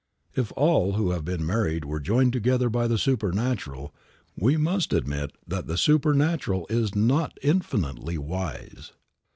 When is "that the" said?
5.47-5.77